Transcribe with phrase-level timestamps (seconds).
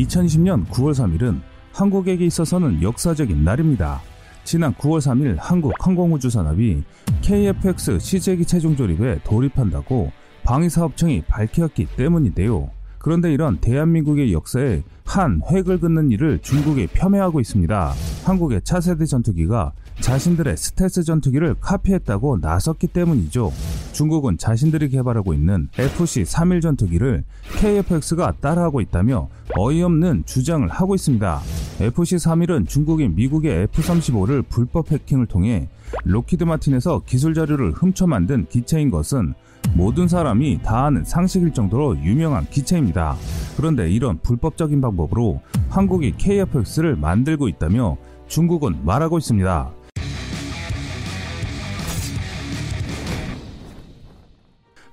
[0.00, 1.40] 2020년 9월 3일은
[1.72, 4.00] 한국에게 있어서는 역사적인 날입니다.
[4.44, 6.82] 지난 9월 3일 한국항공우주산업이
[7.22, 10.10] KFX 시제기 최종 조립에 돌입한다고
[10.44, 12.70] 방위사업청이 밝혔기 때문인데요.
[12.98, 17.92] 그런데 이런 대한민국의 역사에 한 획을 긋는 일을 중국이 폄훼하고 있습니다.
[18.24, 23.52] 한국의 차세대 전투기가 자신들의 스텔스 전투기를 카피했다고 나섰기 때문이죠.
[23.92, 27.24] 중국은 자신들이 개발하고 있는 FC-31 전투기를
[27.58, 31.40] KFX가 따라하고 있다며 어이없는 주장을 하고 있습니다.
[31.80, 35.68] FC-31은 중국인 미국의 F-35를 불법 해킹을 통해
[36.04, 39.34] 로키드 마틴에서 기술 자료를 훔쳐 만든 기체인 것은
[39.74, 43.16] 모든 사람이 다 아는 상식일 정도로 유명한 기체입니다.
[43.56, 49.70] 그런데 이런 불법적인 방법으로 한국이 KFX를 만들고 있다며 중국은 말하고 있습니다.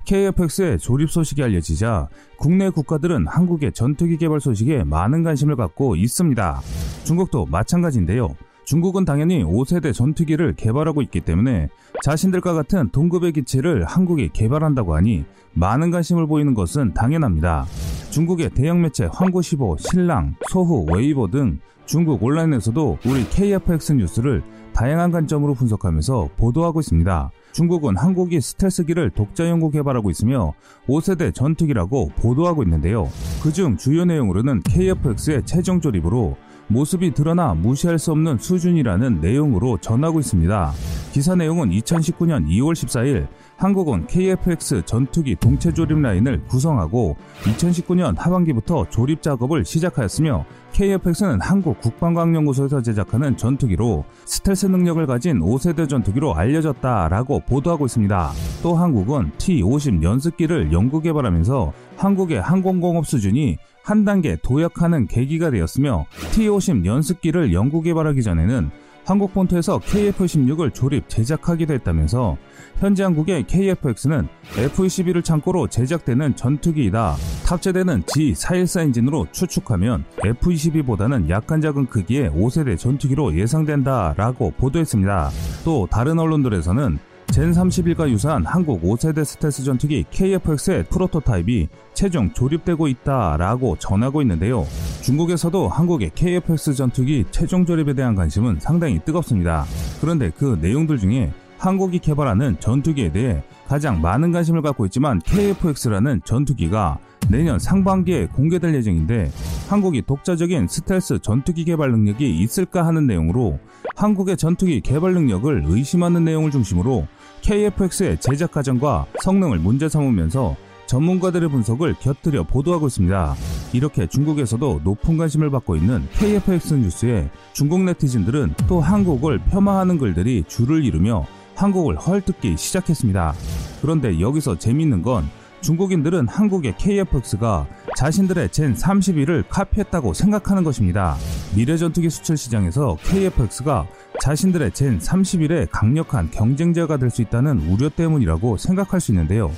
[0.08, 2.08] KFX의 조립 소식이 알려지자
[2.38, 6.62] 국내 국가들은 한국의 전투기 개발 소식에 많은 관심을 갖고 있습니다.
[7.04, 8.34] 중국도 마찬가지인데요.
[8.64, 11.68] 중국은 당연히 5세대 전투기를 개발하고 있기 때문에
[12.02, 17.66] 자신들과 같은 동급의 기체를 한국이 개발한다고 하니 많은 관심을 보이는 것은 당연합니다.
[18.10, 24.42] 중국의 대형 매체 황구15, 신랑, 소후, 웨이보 등 중국 온라인에서도 우리 KFX 뉴스를
[24.72, 27.30] 다양한 관점으로 분석하면서 보도하고 있습니다.
[27.52, 30.54] 중국은 한국이 스텔스기를 독자 연구 개발하고 있으며
[30.86, 33.08] 5세대 전투기라고 보도하고 있는데요.
[33.42, 36.36] 그중 주요 내용으로는 KFX의 최종 조립으로
[36.68, 40.72] 모습이 드러나 무시할 수 없는 수준이라는 내용으로 전하고 있습니다.
[41.12, 43.26] 기사 내용은 2019년 2월 14일
[43.58, 52.82] 한국은 KFX 전투기 동체 조립 라인을 구성하고 2019년 하반기부터 조립 작업을 시작하였으며 KFX는 한국 국방과학연구소에서
[52.82, 58.30] 제작하는 전투기로 스텔스 능력을 가진 5세대 전투기로 알려졌다라고 보도하고 있습니다.
[58.62, 66.84] 또 한국은 T-50 연습기를 연구 개발하면서 한국의 항공공업 수준이 한 단계 도약하는 계기가 되었으며 T-50
[66.84, 68.70] 연습기를 연구 개발하기 전에는
[69.08, 72.36] 한국 본토에서 KF-16을 조립 제작하기도 했다면서
[72.78, 77.16] 현재 한국의 KF-X는 F-22를 창고로 제작되는 전투기이다.
[77.46, 85.30] 탑재되는 G414 엔진으로 추측하면 F-22보다는 약간 작은 크기의 5세대 전투기로 예상된다 라고 보도했습니다.
[85.64, 86.98] 또 다른 언론들에서는
[87.38, 94.66] 젠 31과 유사한 한국 5세대 스텔스 전투기 KF-X의 프로토타입이 최종 조립되고 있다라고 전하고 있는데요.
[95.02, 99.66] 중국에서도 한국의 KF-X 전투기 최종 조립에 대한 관심은 상당히 뜨겁습니다.
[100.00, 106.98] 그런데 그 내용들 중에 한국이 개발하는 전투기에 대해 가장 많은 관심을 갖고 있지만 KF-X라는 전투기가
[107.30, 109.30] 내년 상반기에 공개될 예정인데
[109.68, 113.60] 한국이 독자적인 스텔스 전투기 개발 능력이 있을까 하는 내용으로
[113.94, 117.06] 한국의 전투기 개발 능력을 의심하는 내용을 중심으로
[117.48, 120.54] KFX의 제작 과정과 성능을 문제 삼으면서
[120.84, 123.34] 전문가들의 분석을 곁들여 보도하고 있습니다.
[123.72, 130.84] 이렇게 중국에서도 높은 관심을 받고 있는 KFX 뉴스에 중국 네티즌들은 또 한국을 폄하하는 글들이 줄을
[130.84, 133.32] 이루며 한국을 헐뜯기 시작했습니다.
[133.80, 135.24] 그런데 여기서 재밌는 건
[135.62, 137.66] 중국인들은 한국의 KFX가
[137.96, 141.16] 자신들의 젠 31을 카피했다고 생각하는 것입니다.
[141.56, 143.86] 미래 전투기 수출 시장에서 KFX가
[144.20, 149.50] 자신들의 젠 31의 강력한 경쟁자가 될 수 있다는 우려 때문이라고 생각할 수 있는데요.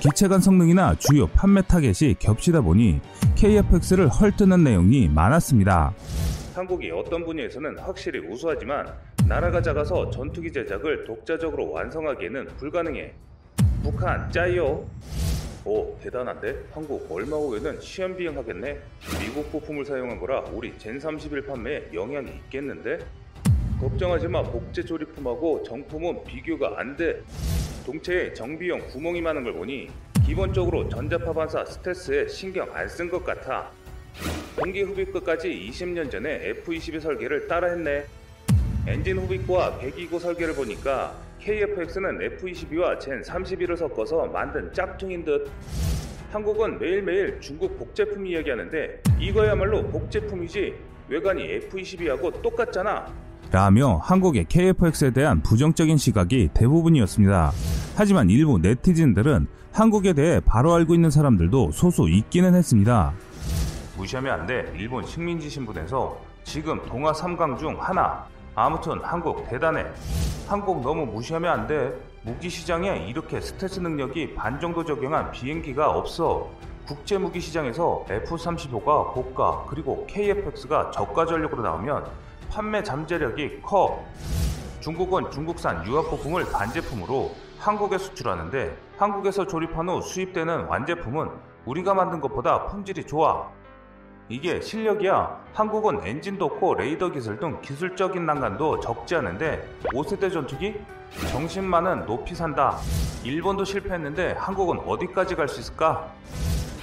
[0.00, 3.00] 기체 간 성능이나 주요 판매 타겟이 겹치다 보니
[3.36, 5.94] KFX를 헐뜯는 내용이 많았습니다.
[6.54, 8.92] 한국이 어떤 분야에서는 확실히 우수하지만
[9.26, 13.14] 나라가 작아서 전투기 제작을 독자적으로 완성하기에는 불가능해.
[13.82, 14.84] 북한 짜요.
[15.64, 16.66] 오 대단한데?
[16.72, 18.78] 한국 얼마 후에는 시험 비행하겠네?
[19.20, 22.98] 미국 부품을 사용한 거라 우리 젠 31 판매에 영향이 있겠는데?
[23.80, 27.22] 걱정하지 마 복제 조립품하고 정품은 비교가 안 돼.
[27.86, 29.88] 동체에 정비용 구멍이 많은 걸 보니
[30.26, 33.70] 기본적으로 전자파 반사 스텔스에 신경 안 쓴 것 같아.
[34.56, 38.04] 공기 흡입구까지 20년 전에 F-22 설계를 따라했네.
[38.88, 45.48] 엔진 흡입구와 배기구 설계를 보니까 KF-X는 F-22와 젠 31을 섞어서 만든 짝퉁인 듯.
[46.32, 50.74] 한국은 매일매일 중국 복제품 이야기하는데 이거야말로 복제품이지
[51.08, 53.27] 외관이 F-22하고 똑같잖아.
[53.50, 57.52] 라며 한국의 KF-X에 대한 부정적인 시각이 대부분이었습니다.
[57.96, 63.12] 하지만 일부 네티즌들은 한국에 대해 바로 알고 있는 사람들도 소수 있기는 했습니다.
[63.96, 64.72] 무시하면 안 돼.
[64.76, 68.24] 일본 식민지 신분에서 지금 동아 3강 중 하나.
[68.54, 69.86] 아무튼 한국 대단해.
[70.46, 71.92] 한국 너무 무시하면 안 돼.
[72.22, 76.50] 무기 시장에 이렇게 스텔스 능력이 반 정도 적용한 비행기가 없어.
[76.86, 82.04] 국제 무기 시장에서 F-35가 고가 그리고 KF-X가 저가 전력으로 나오면
[82.50, 84.04] 판매 잠재력이 커.
[84.80, 91.28] 중국은 중국산 유압 부품을 반제품으로 한국에 수출하는데 한국에서 조립한 후 수입되는 완제품은
[91.66, 93.48] 우리가 만든 것보다 품질이 좋아.
[94.28, 95.38] 이게 실력이야.
[95.54, 100.74] 한국은 엔진도 없고 레이더 기술 등 기술적인 난관도 적지 않은데 5세대 전투기?
[101.30, 102.76] 정신만은 높이 산다.
[103.24, 106.12] 일본도 실패했는데 한국은 어디까지 갈 수 있을까?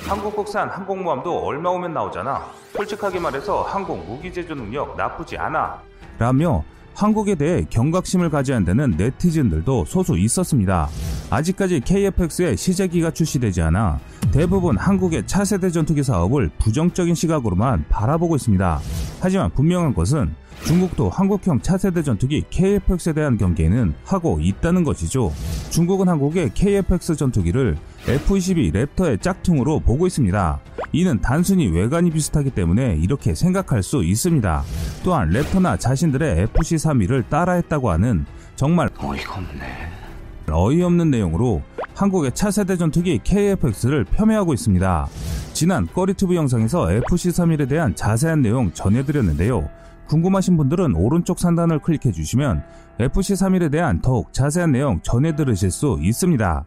[0.08, 2.46] 한국 국산 항공모함도 얼마 오면 나오잖아.
[2.74, 5.82] 솔직하게 말해서 한국 무기 제조 능력 나쁘지 않아.
[6.20, 6.64] 라며
[6.94, 10.88] 한국에 대해 경각심을 가져야 한다는 네티즌들도 소수 있었습니다.
[11.36, 14.00] 아직까지 KFX의 시제기가 출시되지 않아
[14.32, 18.80] 대부분 한국의 차세대 전투기 사업을 부정적인 시각으로만 바라보고 있습니다.
[19.20, 20.34] 하지만 분명한 것은
[20.66, 25.34] 중국도 한국형 차세대 전투기 KFX에 대한 경계는 하고 있다는 것이죠.
[25.70, 27.78] 중국은 한국의 KFX 전투기를
[28.08, 30.60] F-22 랩터의 짝퉁으로 보고 있습니다.
[30.94, 34.64] 이는 단순히 외관이 비슷하기 때문에 이렇게 생각할 수 있습니다.
[35.04, 40.05] 또한 랩터나 자신들의 FC-31을 따라했다고 하는 정말 어이가 없네.
[40.52, 41.62] 어이없는 내용으로
[41.96, 45.08] 한국의 차세대 전투기 KFX를 폄훼하고 있습니다.
[45.54, 49.70] 지난 꺼리투브 영상에서 FC-31에 대한 자세한 내용 전해드렸는데요.
[50.08, 52.64] 궁금하신 분들은 오른쪽 상단을 클릭해 주시면
[53.00, 56.66] FC-31에 대한 더욱 자세한 내용 전해 들으실 수 있습니다.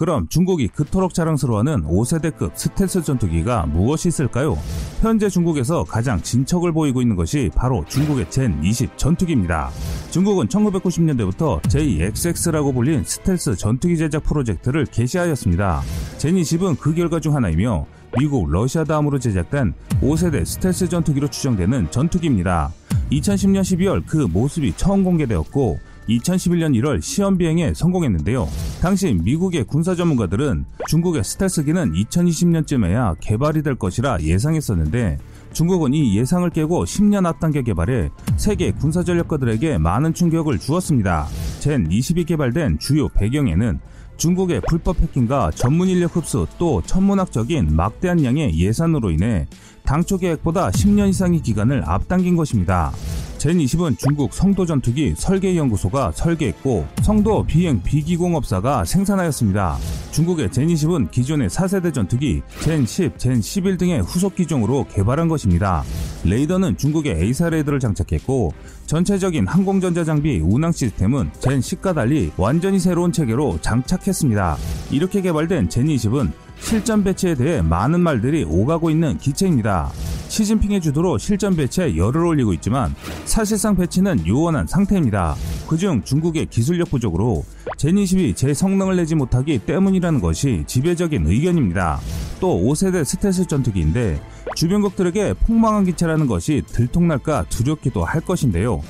[0.00, 4.56] 그럼 중국이 그토록 자랑스러워하는 5세대급 스텔스 전투기가 무엇이 있을까요?
[5.02, 9.68] 현재 중국에서 가장 진척을 보이고 있는 것이 바로 중국의 젠20 전투기입니다.
[10.10, 15.82] 중국은 1990년대부터 JXX라고 불린 스텔스 전투기 제작 프로젝트를 개시하였습니다.
[16.16, 17.84] 젠 20은 그 결과 중 하나이며
[18.18, 22.72] 미국, 러시아 다음으로 제작된 5세대 스텔스 전투기로 추정되는 전투기입니다.
[23.12, 28.48] 2010년 12월 그 모습이 처음 공개되었고 2011년 1월 시험 비행에 성공했는데요.
[28.80, 35.18] 당시 미국의 군사 전문가들은 중국의 스텔스기는 2020년쯤에야 개발이 될 것이라 예상했었는데
[35.52, 41.26] 중국은 이 예상을 깨고 10년 앞당겨 개발해 세계 군사 전력가들에게 많은 충격을 주었습니다.
[41.60, 43.80] 젠 20이 개발된 주요 배경에는
[44.16, 49.46] 중국의 불법 해킹과 전문 인력 흡수 또 천문학적인 막대한 양의 예산으로 인해
[49.84, 52.92] 당초 계획보다 10년 이상의 기간을 앞당긴 것입니다.
[53.40, 59.78] 젠20은 중국 성도 전투기 설계연구소가 설계했고 성도 비행 비기공업사가 생산하였습니다.
[60.12, 65.82] 중국의 젠20은 기존의 4세대 전투기 젠10, 젠11 등의 후속 기종으로 개발한 것입니다.
[66.24, 68.52] 레이더는 중국의 A사 레이더를 장착했고
[68.84, 74.58] 전체적인 항공전자 장비 운항 시스템은 젠10과 달리 완전히 새로운 체계로 장착했습니다.
[74.90, 79.90] 이렇게 개발된 젠20은 실전 배치에 대해 많은 말들이 오가고 있는 기체입니다.
[80.30, 82.94] 시진핑의 주도로 실전 배치에 열을 올리고 있지만
[83.24, 85.34] 사실상 배치는 요원한 상태입니다.
[85.66, 87.44] 그중 중국의 기술력 부족으로
[87.76, 91.98] 제22 제 성능을 내지 못하기 때문이라는 것이 지배적인 의견입니다.
[92.38, 94.20] 또 5세대 스텔스 전투기인데
[94.54, 98.82] 주변국들에게 폭망한 기체라는 것이 들통날까 두렵기도 할 것인데요.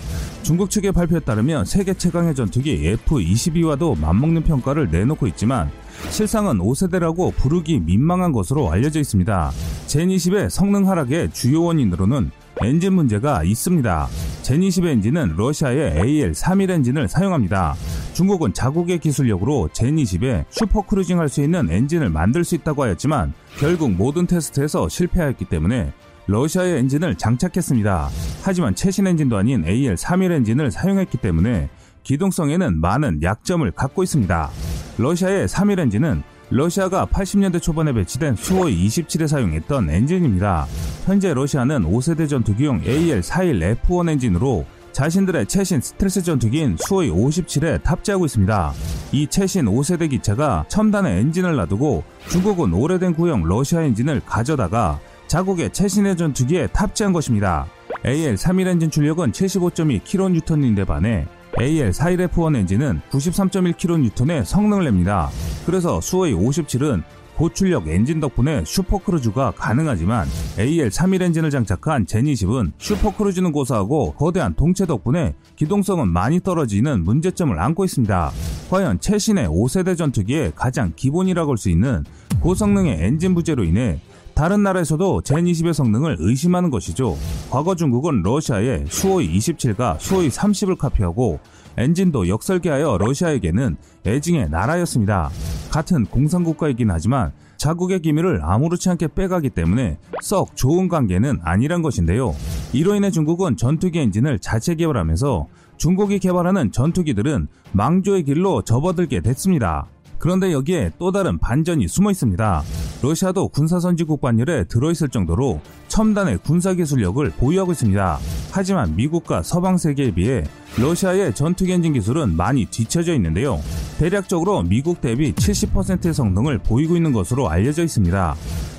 [0.43, 5.71] 중국 측의 발표에 따르면 세계 최강의 전투기 F-22와도 맞먹는 평가를 내놓고 있지만
[6.11, 9.51] 실상은 5세대라고 부르기 민망한 것으로 알려져 있습니다.
[9.87, 12.31] 젠20의 성능 하락의 주요 원인으로는
[12.63, 14.09] 엔진 문제가 있습니다.
[14.43, 17.75] 젠20 엔진은 러시아의 AL31 엔진을 사용합니다.
[18.13, 24.27] 중국은 자국의 기술력으로 젠20에 supercruising 할 수 있는 엔진을 만들 수 있다고 하였지만 결국 모든
[24.27, 25.93] 테스트에서 실패하였기 때문에
[26.27, 28.09] 러시아의 엔진을 장착했습니다.
[28.43, 31.71] 하지만 최신 엔진도 아닌 AL31 엔진을 사용했기 때문에
[32.03, 34.51] 기동성에는 많은 약점을 갖고 있습니다.
[35.01, 40.67] 러시아의 AL31 엔진은 러시아가 80년대 초반에 배치된 수호이 27에 사용했던 엔진입니다.
[41.07, 48.73] 현재 러시아는 5세대 전투기용 AL-41F1 엔진으로 자신들의 최신 스텔스 전투기인 수호이 57에 탑재하고 있습니다.
[49.13, 56.17] 이 최신 5세대 기체가 첨단의 엔진을 놔두고 중국은 오래된 구형 러시아 엔진을 가져다가 자국의 최신의
[56.17, 57.67] 전투기에 탑재한 것입니다.
[58.05, 61.27] AL-31 엔진 출력은 75.2kN인데 반해
[61.59, 65.31] AL41F1 엔진은 93.1kN의 성능을 냅니다.
[65.67, 67.03] 그래서 수호이 57은
[67.37, 70.29] 고출력 엔진 덕분에 supercruise가 가능하지만
[70.59, 78.31] AL31 엔진을 장착한 젠20은 supercruise는 고사하고 거대한 동체 덕분에 기동성은 많이 떨어지는 문제점을 안고 있습니다.
[78.69, 82.05] 과연 최신의 5세대 전투기의 가장 기본이라고 할 수 있는
[82.41, 84.01] 고성능의 엔진 부재로 인해
[84.35, 87.17] 다른 나라에서도 젠20의 성능을 의심하는 것이죠.
[87.51, 91.41] 과거 중국은 러시아의 수호이 27과 수호이 30을 카피하고
[91.77, 95.31] 엔진도 역설계하여 러시아에게는 애증의 나라였습니다.
[95.71, 102.35] 같은 공산국가이긴 하지만 자국의 기밀을 아무렇지 않게 빼가기 때문에 썩 좋은 관계는 아니란 것인데요.
[102.73, 105.47] 이로 인해 중국은 전투기 엔진을 자체 개발하면서
[105.77, 109.87] 중국이 개발하는 전투기들은 망조의 길로 접어들게 됐습니다.
[110.19, 112.63] 그런데 여기에 또 다른 반전이 숨어 있습니다.
[113.03, 118.19] 러시아도 군사선진국 반열에 들어있을 정도로 첨단의 군사기술력을 보유하고 있습니다.
[118.51, 120.45] 하지만 미국과 서방 세계에 비해
[120.79, 123.59] 러시아의 전투기 엔진 기술은 많이 뒤처져 있는데요.
[123.99, 128.35] 대략적으로 미국 대비 70%의 성능을 보이고 있는 것으로 알려져 있습니다.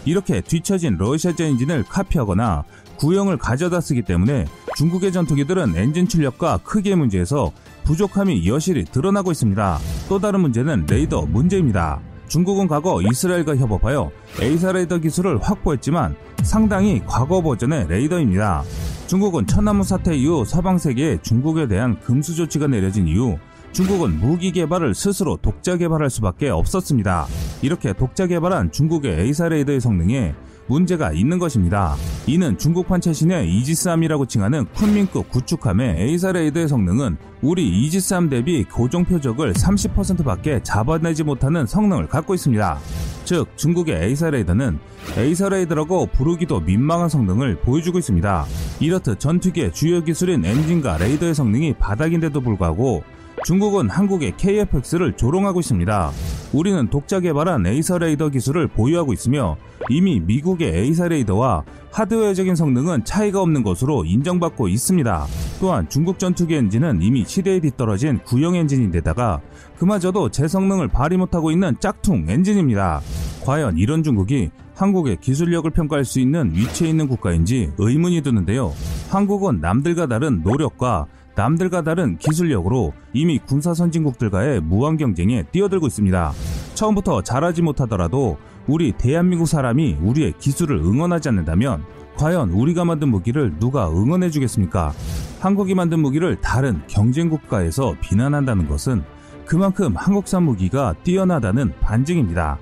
[0.05, 2.63] 이렇게 뒤처진 러시아제 엔진을 카피하거나
[2.97, 7.51] 구형을 가져다 쓰기 때문에 중국의 전투기들은 엔진 출력과 크기의 문제에서
[7.83, 9.79] 부족함이 여실히 드러나고 있습니다.
[10.07, 11.99] 또 다른 문제는 레이더 문제입니다.
[12.31, 14.09] 중국은 과거 이스라엘과 협업하여
[14.41, 18.63] AESA 레이더 기술을 확보했지만 상당히 과거 버전의 레이더입니다.
[19.07, 23.37] 중국은 천안문 사태 이후 서방 세계에 중국에 대한 금수 조치가 내려진 이후
[23.73, 27.27] 중국은 무기 개발을 스스로 독자 개발할 수밖에 없었습니다.
[27.61, 30.33] 이렇게 독자 개발한 중국의 AESA 레이더의 성능에
[30.71, 31.95] 문제가 있는 것입니다.
[32.27, 39.51] 이는 중국판 최신의 이지스함이라고 칭하는 쿤밍급 구축함의 AESA 레이더의 성능은 우리 이지스함 대비 고정 표적을
[39.53, 42.79] 30%밖에 잡아내지 못하는 성능을 갖고 있습니다.
[43.25, 44.79] 즉 중국의 AESA 레이더는
[45.17, 48.45] AESA 레이더라고 부르기도 민망한 성능을 보여주고 있습니다.
[48.79, 53.03] 이렇듯 전투기의 주요 기술인 엔진과 레이더의 성능이 바닥인데도 불구하고
[53.43, 56.11] 중국은 한국의 KFX를 조롱하고 있습니다.
[56.53, 59.55] 우리는 독자 개발한 AESA 레이더 기술을 보유하고 있으며
[59.89, 65.25] 이미 미국의 AESA 레이더와 하드웨어적인 성능은 차이가 없는 것으로 인정받고 있습니다.
[65.59, 69.41] 또한 중국 전투기 엔진은 이미 시대에 뒤떨어진 구형 엔진인데다가
[69.77, 73.01] 그마저도 제 성능을 발휘 못하고 있는 짝퉁 엔진입니다.
[73.43, 78.73] 과연 이런 중국이 한국의 기술력을 평가할 수 있는 위치에 있는 국가인지 의문이 드는데요.
[79.09, 86.33] 한국은 남들과 다른 노력과 남들과 다른 기술력으로 이미 군사 선진국들과의 무한 경쟁에 뛰어들고 있습니다.
[86.73, 91.83] 처음부터 잘하지 못하더라도 우리 대한민국 사람이 우리의 기술을 응원하지 않는다면
[92.17, 94.93] 과연 우리가 만든 무기를 누가 응원해 주겠습니까?
[95.39, 99.03] 한국이 만든 무기를 다른 경쟁 국가에서 비난한다는 것은
[99.45, 102.59] 그만큼 한국산 무기가 뛰어나다는 반증입니다.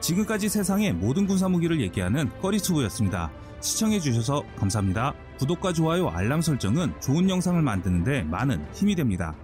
[0.00, 3.30] 지금까지 세상의 모든 군사 무기를 얘기하는 꺼리투브였습니다.
[3.64, 5.14] 시청해주셔서 감사합니다.
[5.38, 9.34] 구독과 좋아요, 알람 설정은 좋은 영상을 만드는데 많은 힘이 됩니다.